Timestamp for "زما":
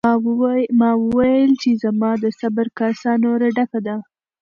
1.83-2.11